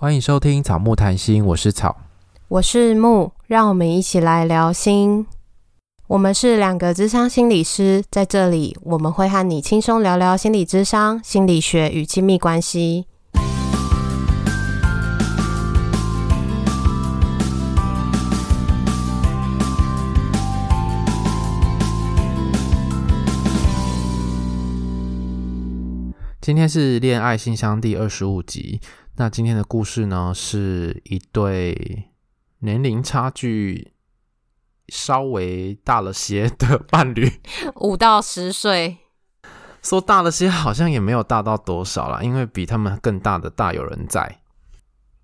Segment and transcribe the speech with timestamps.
[0.00, 1.96] 欢迎收听草木谈心，我是草，
[2.46, 5.26] 我是木，让我们一起来聊心。
[6.06, 13.06] 我们是两个智商心理师，在这里我们会和你轻松聊聊心理智商、心理学与亲密关系。
[26.40, 28.80] 今天是恋爱信箱第二十五集。
[29.20, 32.04] 那今天的故事呢，是一对
[32.60, 33.90] 年龄差距
[34.86, 37.28] 稍微大了些的伴侣，
[37.80, 38.98] 五到十岁。
[39.82, 44.40] 说大了些，好像也没有大到多少啦，因为比他们更大的大有人在。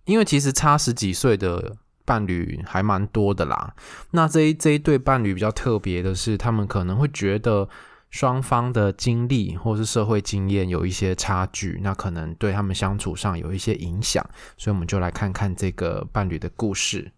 [0.07, 3.77] 因为其实差十几岁的伴侣还蛮多的啦。
[4.11, 7.69] 那这一这一对伴侣比较特别的是，他们可能会觉得。
[8.15, 14.25] 双方的经历或是社会经验有一些差距，那可能对他们相处上有一些影响，
[14.57, 17.11] 所以我们就来看看这个伴侣的故事。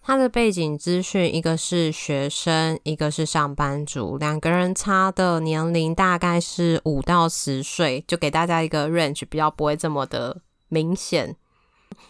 [0.00, 11.36] 他的背景资讯，一个是学生，一个是上班族，两个人差的年龄大概是五到十岁，就给大家一个 range，比较不会这么的明显。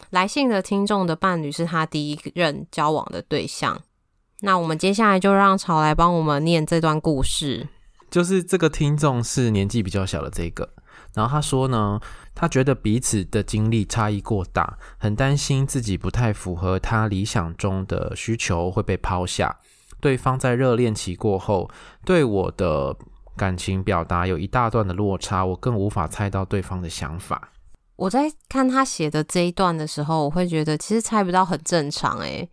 [0.08, 3.82] 来信的听众的伴侣是他第一任交往的对象，
[4.40, 7.68] 那我们接下来就让潮来帮我们念这段故事。
[8.12, 10.68] 就是这个听众是年纪比较小的这个，
[11.14, 11.98] 然后他说呢，
[12.34, 19.58] 他觉得彼此的经历差异过大，很担心自己不太符合他理想中的需求会被抛下。
[19.98, 21.70] 对方在热恋期过后，
[22.04, 22.94] 对我的
[23.34, 27.48] 感情表达有一大段的落差，我更无法猜到对方的想法。
[27.96, 32.50] 我在看他写的这一段的时候，我会觉得其实猜不到很正常诶。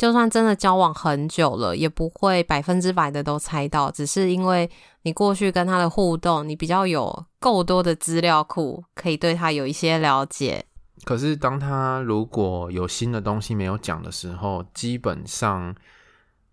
[0.00, 4.70] 就算真的交往很久了，也不会百分之百的都猜到，只是因为
[5.02, 10.64] 你过去跟他的互动，你比较有够多的资料库，可以对他有一些了解。
[11.04, 15.74] 可是当他如果有新的东西没有讲的时候，基本上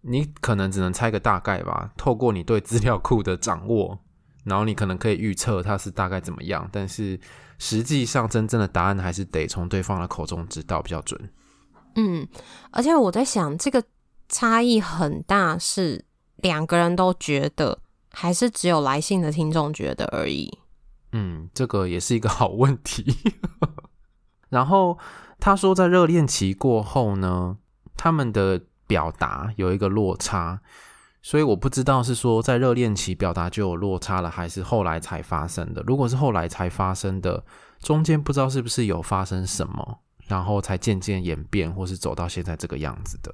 [0.01, 1.91] 你可能只能猜个大概吧。
[1.95, 3.97] 透过你对资料库的掌握，
[4.43, 7.17] 然后你可能可以预测他是大概怎么样，但是
[7.59, 11.17] 实际上真正的答案还是得从对方的口中知道比较准。
[11.97, 12.27] 嗯，
[12.71, 13.83] 而且我在想，这个
[14.29, 17.79] 差异很大，是两个人都觉得，
[18.11, 20.59] 还是只有来信的听众觉得而已？
[21.11, 23.17] 嗯，这个也是一个好问题。
[24.49, 24.97] 然后
[25.39, 27.57] 他说，在热恋期过后呢，
[27.97, 30.61] 他们的表达有一个落差，
[31.23, 35.83] 所以我不知道是说在热恋期表达就有落差了，还是后来才发生的。
[35.87, 37.43] 如果是后来才发生的，
[37.79, 39.99] 中间不知道是不是有发生什么。
[40.27, 43.33] 然后才渐渐演变，或是走到现在这个样子的。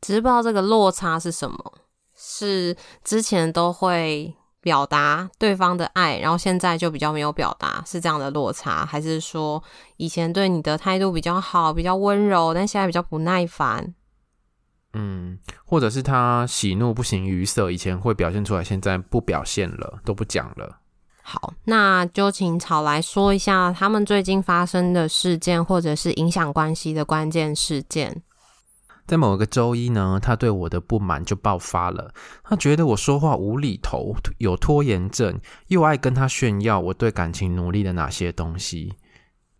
[0.00, 1.74] 只是不知道这个落差是什么，
[2.16, 9.62] 是之前都会表达对方的爱，然后现在就比较没有表达，是这样的落差，还是说
[9.96, 13.94] 以前对你的态度比较好，比较温柔，但现在比较不耐烦？
[14.92, 20.79] 嗯，或者是他喜怒不形于色，以前会表现出来，现在不表现了，都不讲了。
[21.30, 28.20] 好，那就请草来说一下他们最近发生的事件，或者是影响关系的关键事件。
[29.06, 32.12] 在某个周一呢，他对我的不满就爆发了。
[32.42, 38.92] 他觉得我说话无厘头，有拖延症，又爱跟他炫耀我对感情努力的哪些东西，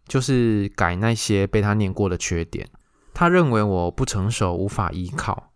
[0.08, 2.68] 就是改那些被他念过的缺点。
[3.14, 5.52] 他认为我不成熟，无法依靠。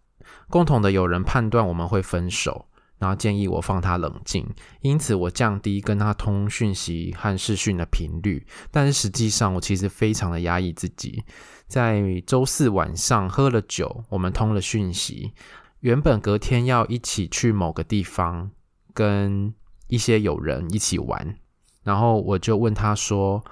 [0.48, 2.66] 共同的友人判断我们会分手。
[2.98, 4.46] 然后建议我放他冷静，
[4.80, 8.46] 因此我降低跟他通讯息和视讯的频率。
[8.70, 11.24] 但是实际上，我其实非常的压抑自己。
[11.66, 15.32] 在周四晚上喝了酒，我们通了讯息，
[15.80, 18.50] 原本隔天要一起去某个地方
[18.92, 19.52] 跟
[19.88, 21.36] 一些友人一起玩，
[21.82, 23.44] 然后我就问他说：“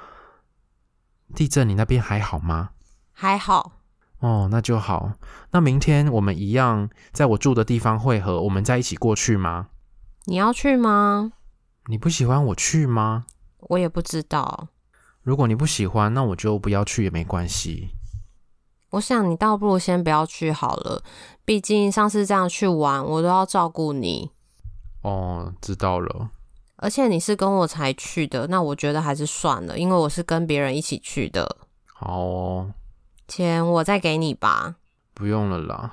[1.34, 2.70] 地震，你那边还好吗
[3.12, 3.80] ？”“还好。”
[4.22, 5.14] 哦，那就好。
[5.50, 9.66] 那明天我们一样在我住的地方会合，我们再一起过去吗？
[10.26, 11.32] 你要去吗？
[11.88, 13.26] 你不喜欢我去吗？
[13.58, 14.68] 我也不知道。
[15.22, 17.90] 如果你不喜欢，那我就不要去也没关系。
[18.90, 21.02] 我想你倒不如先不要去好了，
[21.44, 24.30] 毕竟上次这样去玩，我都要照顾你。
[25.02, 26.30] 哦，知道了。
[26.76, 31.56] 而且你是跟我才去的，那我觉得还是算了，因为我是跟别人一起去的。
[31.92, 32.72] 好哦。
[33.34, 34.74] 钱我再给你吧，
[35.14, 35.90] 不用了啦。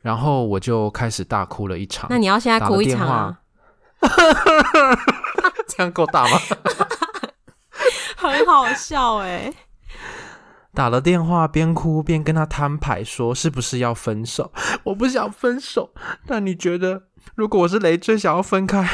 [0.00, 2.06] 然后我就开始大哭了一场。
[2.08, 3.40] 那你要现在哭一场啊？
[5.66, 6.38] 这样够大吗？
[8.16, 9.52] 很好笑哎！
[10.72, 14.52] 打了电话边哭边跟他摊牌，说是不是要分手？
[14.84, 15.92] 我不想分手，
[16.28, 18.88] 但你觉得如果我是累赘想要分开，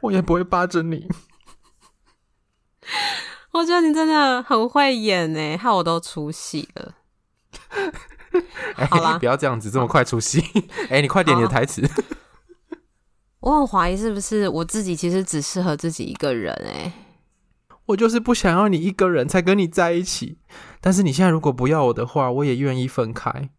[0.00, 1.06] 我也不会巴着你。
[3.52, 6.94] 我觉得你真的很会演呢，害我都出戏了。
[8.76, 10.42] 欸、好啦，不要这样子，这么快出戏。
[10.88, 11.86] 哎、欸，你快点你的台词。
[13.40, 16.92] 我很怀疑是不是我自己，其实只适合自己一个人哎。
[17.86, 20.38] 我就是不想要你一个人才跟你在一起，
[20.80, 23.50] 但是你现在如果不要我的话，我也愿意分开。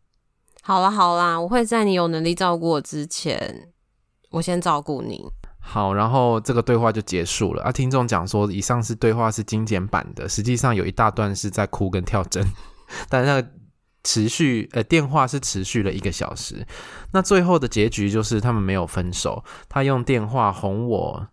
[0.61, 3.73] 好啦好啦，我会在你有能力照顾我之前，
[4.31, 5.29] 我先照顾你。
[5.65, 7.71] 好，然后这个对话就结束了啊。
[7.71, 12.45] 听众讲说，以上是对话是精简版的，实际上有一大段是在哭跟跳针，
[13.09, 13.47] 但那个
[14.03, 16.67] 持续呃电话是持续了一个小时。
[17.13, 21.27] 那最后的结局就是他们没有分手，他用电话哄我，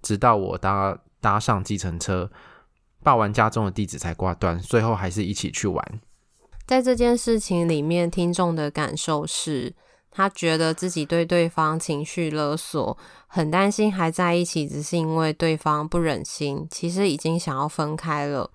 [0.00, 2.30] 直到我搭搭上计程车，
[3.02, 6.00] 报完家中的地址才挂断，最后还是一起去玩。
[6.66, 9.74] 在这件事情里面，听众的感受是，
[10.16, 12.96] 他觉得自己对对方情绪勒索，
[13.26, 18.48] 很担心还在一起，只是因为对方不忍心，其实已经想要分开了。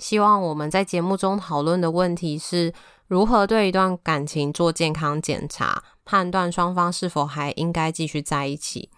[0.00, 2.72] 希望我们在节目中讨论的问题是
[3.06, 8.90] 如何对一段感情做健康检查，判断双方是否还应该继续在一起。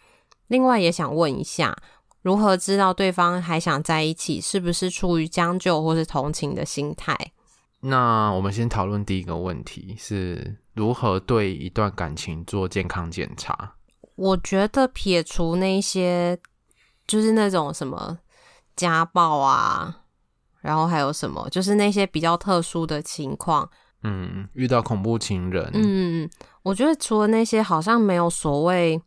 [0.49, 1.77] 另外，也想问一下，
[2.23, 7.15] 如何知道对方还想在一起，是不是出于将就或是同情的心态？
[7.83, 13.75] 那我们先讨论第一个问题，是如何对一段感情做健康检查。
[14.17, 16.39] 我觉得撇除那些，
[17.07, 18.19] 就是那种什么
[18.75, 20.05] 家暴啊，
[20.63, 23.71] 然后还有什么，就是那些比较特殊的情况，
[24.05, 26.31] 嗯，遇到恐怖情人，嗯，
[26.63, 28.99] 我觉得除了那些，好像没有所谓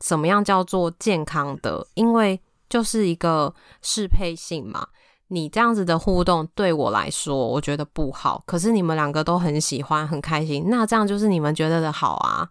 [0.00, 4.88] 怎么样叫做健康的，因为就是一个适配性嘛。
[5.28, 8.42] 你这样子的互动对我来说，我觉得不好。
[8.46, 12.50] 可是你们两个都很喜欢，很开心，那这样就是你们觉得的好啊。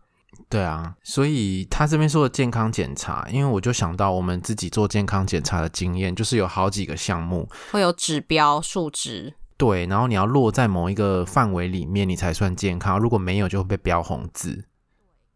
[0.50, 9.34] 对啊，所以他这边说的健康检查，因为我就想到我们自己做健康检查的经验，就是有好几个项目会有指标数值。
[9.58, 13.00] 对，然后你要落在某一个范围里面，你才算健康。
[13.00, 14.66] 如果没有，就会被标红字。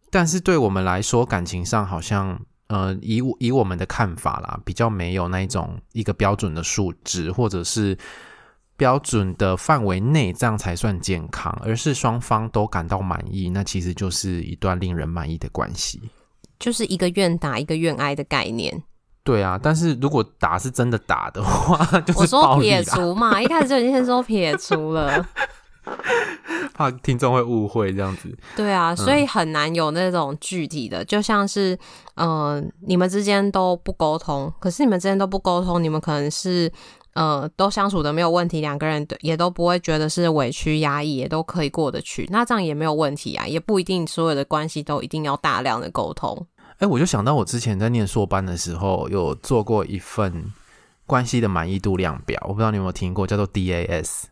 [0.10, 2.40] 但是对我们来说，感情上好像。
[2.68, 7.98] 呃，以以我们的看法啦，比较没有那一种一个标准的数值，或者是
[8.76, 16.02] 标准的范围内，这样才算健康，而是双方都感到满意，那其实就是一段令人满意的关系，
[16.60, 18.84] 就是一个愿打一个愿挨的概念。
[19.24, 25.26] 对啊，但是如果打是真的打的话， 就是我说撇除嘛，一开始就已经先说撇除了。
[26.74, 31.74] 怕听众会误会这样子，对啊，所以很难有那种具体的，嗯、就像是，
[32.16, 36.72] 嗯、呃，你们之间都不沟通，可是你们之间都不沟通，你们可能是，
[37.14, 46.46] 呃，都相处的没有问题，两个人也都不会觉得是委屈压抑，也都可以过得去，那这样也没有问题啊，也不一定所有的关系都一定要大量的沟通。
[46.74, 50.52] 哎、欸，我就想到我之前在念硕班的时候，有做过一份
[51.08, 54.26] 关系的满意度量表，我不知道你有没有听过，叫做 DAS。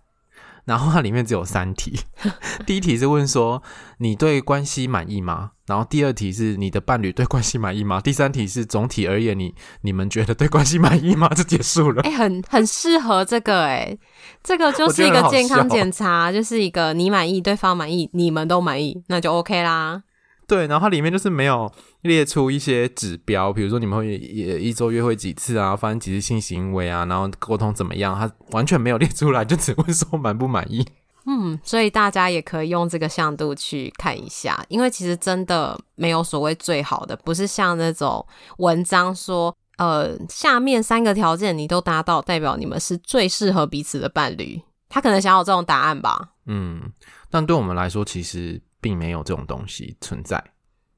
[0.65, 1.99] 然后它里面只有三题，
[2.65, 3.61] 第一题是问说
[3.99, 5.51] 你对关系满意吗？
[5.67, 7.99] 然后第二题是你的伴侣对关系满意吗？
[8.01, 11.27] 第三题是总体而言你你们觉得对关系满意吗？
[11.33, 12.01] 就结束了。
[12.03, 13.99] 哎、欸，很很适合这个哎、欸，
[14.43, 20.03] 这个就是一个健康检查，就是一个你满意，对方满意，你们都满意，那就 OK 啦。
[20.47, 21.71] 对，然后它里面就是没有
[22.05, 30.85] 列出一些指标，比如说你们会也一周约会几次啊，发生几次性行为啊，然后沟通怎么样，他完全没有列出来，就只会说满不满意。
[31.25, 38.25] 嗯，所以大家也可以用这个向度去看一下，因为其实真的没有所谓最好的，不是像那种
[38.57, 44.61] 文章说，呃，下面三个条件你都达到，代表你们是最适合彼此的伴侣。
[44.87, 46.29] 他可能想要这种答案吧。
[46.45, 46.81] 嗯，
[47.29, 48.61] 但对我们来说，其实。
[48.85, 50.43] 并没有这种东西存在。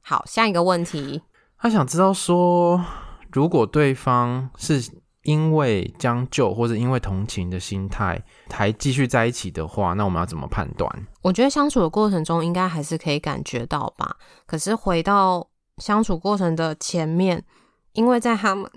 [0.09, 1.21] 好，下一个问题，
[1.59, 2.81] 他想知道说，
[3.29, 4.81] 如果对方是
[5.23, 10.89] 因为将就或者因为同情的心态还继续在一起的话，那我们要怎么判断？
[11.23, 14.15] 我觉得相处的过程中应该还是可以感觉到吧。
[14.45, 15.45] 可是回到
[15.79, 17.43] 相处过程的前面，
[17.91, 18.71] 因为在他们，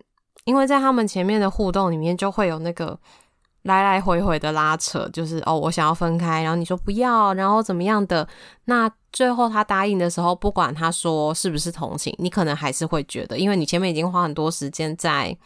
[0.46, 2.98] 因为在他们前面的互动里面，就会有那个。
[3.64, 8.26] 来来回回的拉扯，就是哦，我想要分开，然后你说不要，然后怎么样的？
[8.64, 15.36] 那最后他答应的时候，不管他说是不是同情，你可能还是会觉得，因为你前面已经花很多时间在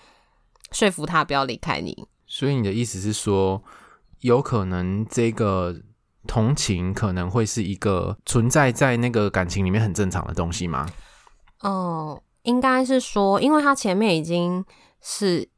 [0.71, 2.06] 说服他不要离开你。
[2.26, 3.61] 所以你的意思是说，
[4.21, 5.75] 有可能这个
[6.28, 10.88] 同情可能会是一个存在在那个感情里面很正常的东西吗？
[11.62, 14.64] 哦，应该是说，因为他前面已经
[15.00, 15.49] 是。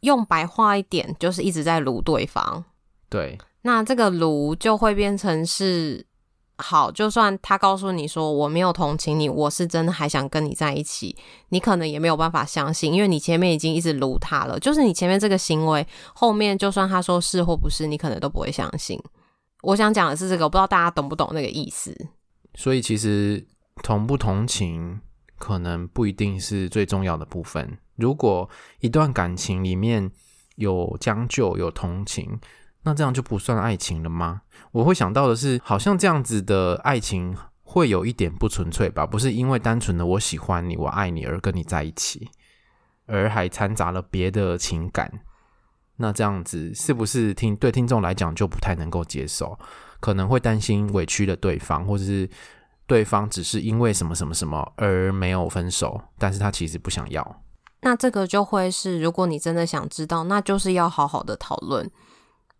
[0.00, 2.64] 用白话一点，就是一直在撸对方。
[3.08, 6.06] 对，那这个撸就会变成是
[6.58, 11.16] 好，就算他告诉你说我没有同情你，我是真的还想跟你在一起，
[11.48, 14.58] 你可能也没有办法相信，因为你前面已经一直撸他了。
[14.58, 19.00] 就是你前面这个行为，后面就算他说是或不是，你可能都不会相信。
[19.62, 21.96] 我想讲的是这个，我不知道大家懂不懂那个意思。
[22.54, 23.46] 所以其实
[23.82, 25.00] 同不同情，
[25.38, 27.78] 可能不一定是最重要的部分。
[27.98, 28.48] 如果
[28.80, 30.10] 一段感情里面
[30.54, 32.40] 有将就、有同情，
[32.84, 34.40] 那这样就不算爱情了吗？
[34.72, 39.04] 我会想到的是，好像这样子的爱情会有一点不纯粹吧？
[39.04, 42.30] 不是因为单纯的我喜欢你、我爱你而跟你在一起，
[43.06, 45.20] 而还掺杂了别的情感。
[45.96, 49.58] 那这样子是不是听对听众来讲就不太能够接受？
[50.00, 52.30] 可能会担心委屈了对方，或者是
[52.86, 57.42] 对方只是因为什么什么什么而没有分手，但是他其实不想要。
[57.80, 61.88] 那这个就会是，如果你真的想知道，那就是要好好的讨论。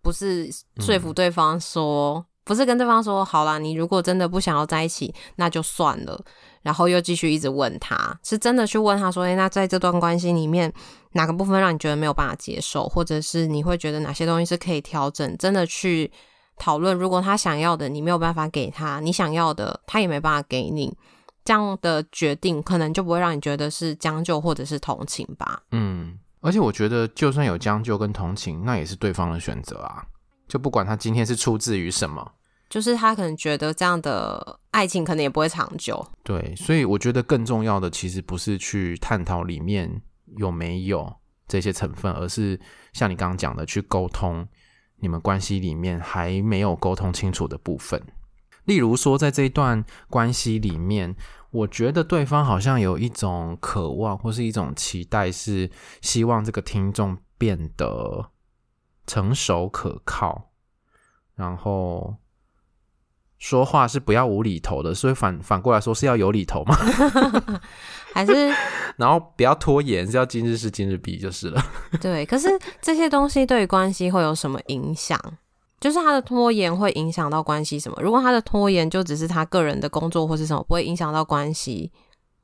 [0.00, 0.48] 不是
[0.78, 6.18] 说服对方说，嗯、不是跟对方说好啦，你如果真的不想要在一起，那就算了。
[6.62, 10.72] 然后又继续一直问他，是真的去问他说，诶，那在这段关系里面，
[11.12, 15.36] 哪个部分让你觉得没有办法接受，或者是你会觉得哪些东西是可以调整？
[15.38, 16.10] 真的去
[16.56, 16.96] 讨论。
[16.96, 20.94] 如果他想要的你没有办法给他，你想要的他也没办法给你，
[21.48, 25.62] 这样的决定可能就不会让你觉得是将就或者是同情吧。
[25.70, 26.18] 嗯。
[26.40, 30.04] 而且我觉得，就算有将就跟同情，那也是对方的选择啊。
[30.46, 32.32] 就不管他今天是出自于什么，
[32.68, 36.06] 就是他可能觉得这样的爱情可能也不会长久。
[36.22, 40.02] 对，所以我觉得更重要的其实不是去探讨里面
[40.36, 41.12] 有没有
[41.48, 42.60] 这些成分，而是
[42.92, 44.46] 像你刚刚讲的，去沟通
[45.00, 48.00] 你们关系里面还没有沟通清楚的部分。
[48.64, 51.16] 例如说，在这一段关系里面。
[51.50, 55.70] 我觉得对方好像有一种渴望，或是一种期待，是
[56.02, 58.30] 希望这个听众变得
[59.06, 60.50] 成熟可靠，
[61.34, 62.16] 然后
[63.38, 66.76] 说话是不要无厘头的，所以反反过来说是要有厘头吗？
[68.12, 68.52] 还是
[68.96, 71.62] 然后不要拖延，是要今日事今日毕就是了。
[72.00, 72.48] 对，可是
[72.82, 75.18] 这些东西对于关系会有什么影响？
[75.80, 78.02] 就是他的拖延会影响到关系什么？
[78.02, 81.92] 如果他的拖延就只是他个人的工作或是什么，不会影响到关系，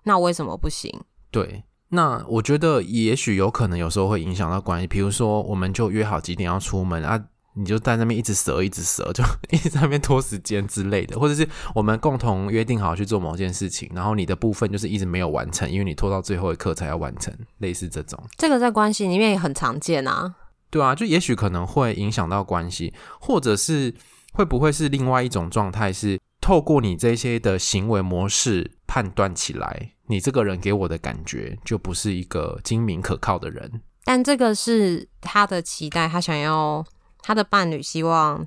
[0.05, 0.93] 那为什么不行？
[1.31, 4.87] 对，那我觉得也许有可能有时候会影响到关系。
[4.87, 7.21] 比如说，我们就约好几点要出门啊，
[7.57, 18.17] 你就在那边一直折，一直折，就一直在那边拖时间之类的，或者是我们共同约定好去做某件事情，然后你的部分就是一直没有完成，因为你拖到最后一刻才要完成，类似这种。
[18.37, 20.35] 这个在关系里面也很常见啊。
[20.75, 23.95] 对啊，就也许可能会影响到关系，或者是
[24.33, 33.83] 会不会是另外一种状态，是透过你这些的行为模式判断起来，你这个人给我的感觉就不是一个精明可靠的人。
[34.04, 36.85] 但这个是他的期待，他想要
[37.23, 38.45] 他的伴侣希望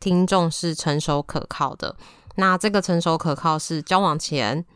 [0.00, 1.94] 听众是成熟可靠的。
[2.34, 4.66] 那这个成熟可靠是交往前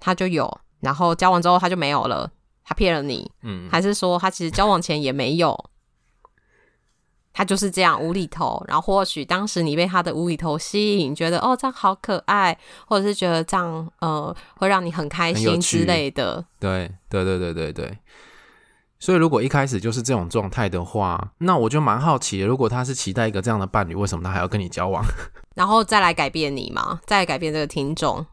[0.00, 2.32] 他就有，然后交往之后他就没有了，
[2.64, 5.54] 他骗了你，嗯，还是说他其实交往前也没有？
[7.36, 16.42] 他就是这样无厘头，然后或许当时你被他的无厘头吸引，觉得哦这样好可爱，或者是觉得这样呃会让你很开心之类的。
[16.58, 17.98] 对对对对对对。
[18.98, 25.04] 所以如果一开始就是这种状态的话，那我就蛮好奇，如果他是期待一个这样的伴侣，为什么他还要跟你交往？
[25.54, 28.24] 然后再来改变你嘛，再来改变这个听众，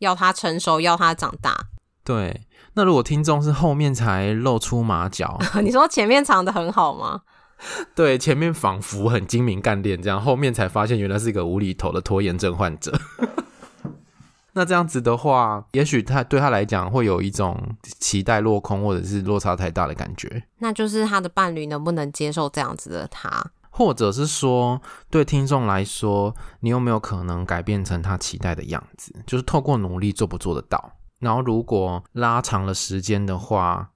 [0.00, 1.56] 要他成熟，要他长大。
[2.04, 2.42] 对，
[2.74, 7.22] 那如果听众是后面才露出马脚， 你说前面藏的很好吗？
[7.94, 12.96] 对，前面仿佛很精明干练，这样后面才发现原来是一个无厘头的拖延症患者。
[14.54, 20.42] 那这样子的话，也许他对他来讲会有一种期待落空，或者是落差太大的感觉。
[20.58, 29.14] 那就是他的伴侣能不能接受这样子的他，或者是说，对听众来说，你有没有可能改变成他期待的样子？
[29.26, 30.92] 就是透过努力做不做得到？
[31.20, 33.90] 然后如果拉长了时间的话。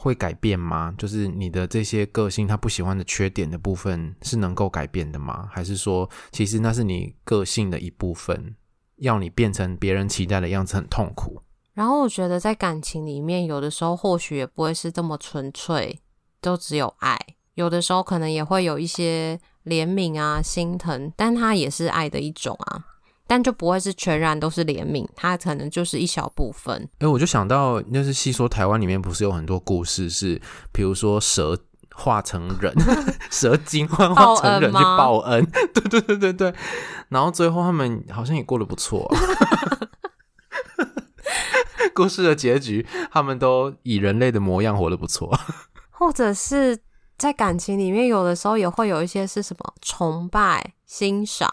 [0.00, 0.94] 会改变吗？
[0.96, 5.48] 就是你的这些个性，他不喜欢的缺点的部分是能够改变的吗？
[5.50, 8.54] 还是说，其实那是你个性的一部分，
[8.98, 11.42] 要你变成别人期待的样子很痛苦？
[11.74, 16.00] 然后我觉得在感情里面，有的时候或许也不会是这么纯粹，
[16.40, 17.18] 都只有爱。
[17.54, 22.84] 有的时候可能也会有一些怜悯啊、心疼，但它也是爱的一种啊。
[23.28, 26.82] 但就不会是全然都是怜悯，它可能就是一小部分。
[26.94, 30.42] 哎、欸，我就想到，就是戏说台湾里面不是有很多故事是，是
[30.72, 31.56] 比如说蛇
[31.94, 32.74] 化成人，
[33.30, 35.44] 蛇精幻化成人去报恩，
[35.74, 36.54] 对对对对对，
[37.10, 39.14] 然后最后他们好像也过得不错、啊。
[41.94, 45.38] 故事的结局，他们都以人类的模样活得不错。
[45.90, 46.78] 或者是
[47.18, 51.50] 在感情里面，有的时候也会有一些是什么崇拜、欣赏。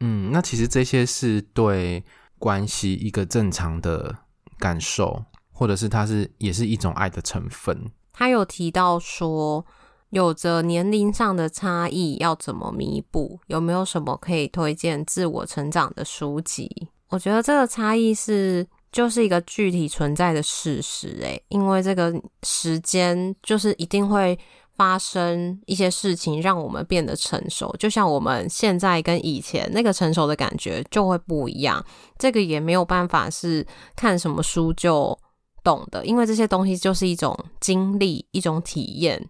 [0.00, 2.04] 嗯，那其实这些是对
[2.38, 4.14] 关系一个正常的
[4.58, 7.90] 感受，或者是它是也是一种爱的成分。
[8.12, 9.64] 他有提到说，
[10.10, 13.40] 有着年龄上的差异，要怎么弥补？
[13.48, 16.88] 有没有什么可以推荐自我成长的书籍？
[17.08, 24.38] 我觉得这个差异是就是一个具体存在的事实，诶，因为这个时间就是一定会
[24.76, 27.74] 发生一些事情，让我们变得成熟。
[27.78, 31.84] 就像我们现在跟以前那个成熟的感觉就会不一样，
[32.18, 35.16] 这个也没有办法是看什么书就
[35.62, 39.28] 懂的，因为这些东西就是一种经历，一种体验。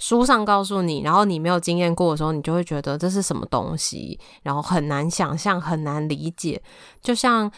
[0.00, 6.60] 书上告诉你，然后你没有经验过的时候，你就会觉得这是什么东西，然后很难想象，很难理解。
[7.00, 7.48] 就像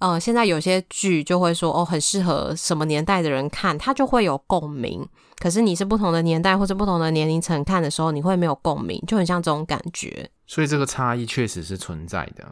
[0.00, 5.06] 呃，现在有些剧就会说哦，很适合什么年代的人看，他就会有共鸣。
[5.38, 10.28] 可是你是不同的年代或者不同的年龄层看的时候，你会没有共鸣，就很像这种感觉。
[10.46, 12.44] 所以这个差异确实是存在的。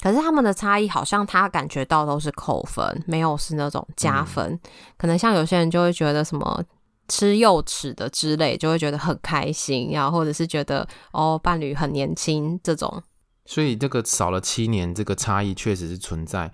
[0.00, 4.52] 可是他们的差异好像他感觉到都是扣分，没有是那种加分。
[4.52, 4.60] 嗯、
[4.98, 6.62] 可能像有些人就会觉得什么
[7.08, 13.02] 吃幼齿的之类，就会觉得很开心，然后或者是觉得哦伴侣很年轻这种。
[13.46, 16.52] 所以这个少了七年，这个差异确实是存在。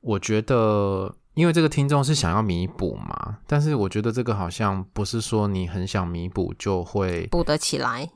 [0.00, 8.10] 我觉得，因为这个听众是想要弥补嘛，但是我觉得这个好像不是说你很想弥补就会补得起来。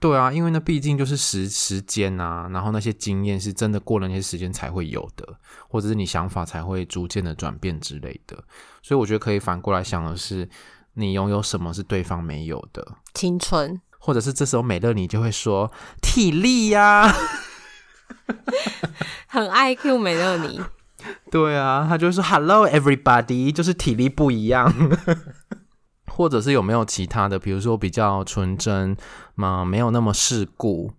[0.00, 8.36] 对啊，因为那毕竟就是时时间啊，然后那些经验是真的过了那些时间才会有的，或者是你想法才会逐渐的转变之类的。
[8.82, 10.46] 所以我觉得可以反过来想的是，
[10.94, 12.86] 你拥有什么是对方没有的？
[13.14, 17.14] 青春，或者是这时候美乐你就会说体力呀、啊，
[19.26, 20.60] 很爱 Q 美乐你。
[21.30, 24.72] 对啊，他就会说 Hello everybody，就是体力不一样。
[26.06, 28.96] 或者是有没有其他的，比如说比较纯真
[29.34, 30.92] 嘛，没有那么世故，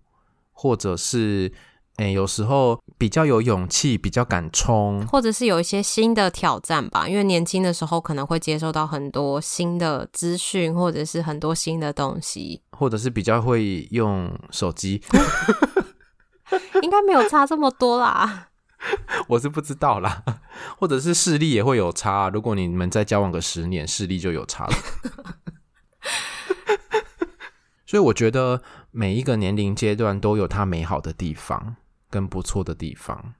[0.52, 1.50] 或者是
[1.96, 7.08] 诶、欸，有时候比较有勇气，比较敢冲，或者是有一些新的挑战吧。
[7.08, 15.00] 因为年轻的时候可能会接受到很多新的资讯，或者是很多新的东西，或者是比较会用手机，
[16.82, 18.48] 应该没有差这么多啦。
[19.28, 20.22] 我是不知道啦，
[20.78, 22.28] 或者是视力也会有差。
[22.28, 24.74] 如果你们再交往个十年，视力就有差了。
[27.86, 31.76] 所以我觉得每一个年龄阶段都有它美好的地方
[32.10, 33.34] 跟不错的地方，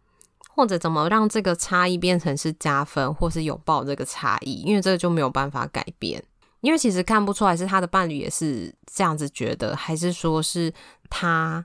[0.54, 6.24] 或者怎么让这个差异变成是加分，或是拥抱这个差异，因为这个就没有办法改变。
[6.60, 10.74] 因为其实看不出来是他的伴侣也是这样子觉得，还是说是
[11.08, 11.64] 他。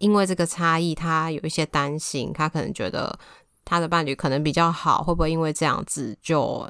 [0.00, 3.16] 因为这个差异，他有一些担心，他可能觉得
[3.64, 6.68] 他的伴侣可能比较好，会不会因为这样子就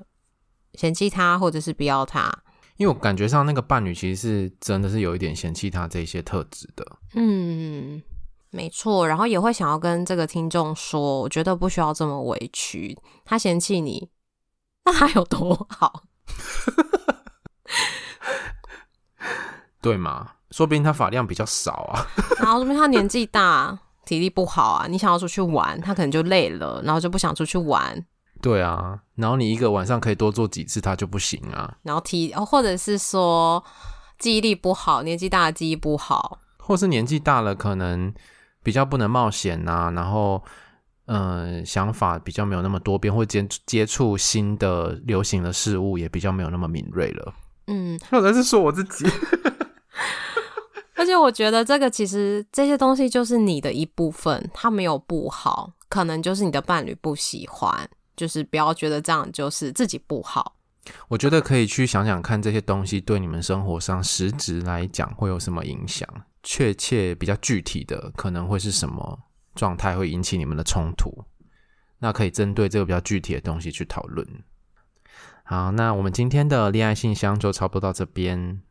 [0.74, 2.30] 嫌弃他，或者是不要他？
[2.76, 6.84] 因为我感觉上那个伴侣其实是真的是有一点嫌弃他这些特质的。
[7.14, 8.02] 嗯，
[8.50, 9.06] 没错。
[9.06, 12.98] 然后也会想要跟这个听众说，我觉得不需要这么委屈。
[13.24, 14.10] 他嫌弃你，
[14.84, 16.02] 那他有多好？
[19.80, 20.32] 对吗？
[20.50, 22.06] 说不定他发量比较少啊，
[22.42, 24.86] 然后说不定他年纪大，体力不好啊。
[24.88, 28.04] 你想要出去玩，他可能就累了，然后就不想出去玩。
[28.42, 31.76] 对啊，然后你一个晚上可以多做几次，他就不行啊。
[31.82, 33.62] 然后体，或者是说
[34.18, 38.12] 记忆力不好，年纪大的记忆不好，或是年纪大了可能
[38.62, 39.90] 比较不能冒险啊。
[39.90, 40.42] 然后
[41.06, 47.34] 嗯、呃，想法比较没有那么多变，或接接触新的流行的事物也比较没有那么敏锐了。
[47.66, 49.06] 嗯，或者是说我自己。
[51.10, 60.54] 而且我觉得这个其实这些东西就是你的一部分，它没有不好，可能就是你的伴侣不喜欢，就是不要觉得这样就是自己不好。
[61.08, 66.08] 我觉得可以去想想看这些东西对你们生活上实质来讲会有什么影响，
[66.44, 69.18] 确切比较具体的可能会是什么
[69.56, 71.12] 状态会引起你们的冲突，
[71.98, 74.24] 那可以针对这个比较具体的东西去讨论。
[75.42, 78.62] 好，那我们今天的恋爱信箱就差不多到这边。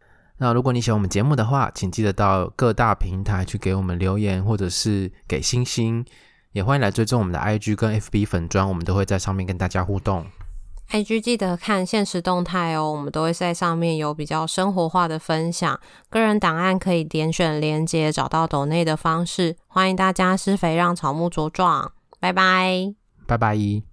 [0.41, 6.03] 那如果你喜欢我们节目的话，请记得到各大平台去给我们留言，或者是给星星。
[6.53, 10.25] 也欢迎来追踪我们的 IG 跟 FB 粉砖，我们都会在上面跟大家互动。
[10.89, 15.79] IG 记得看现实动态哦，我们都会在上面有比较生活化的分享。
[16.09, 19.55] 个人档案可以点选连接找到抖内的方式。
[19.67, 22.95] 欢迎大家施肥让草木茁壮，拜拜，
[23.27, 23.88] 拜拜。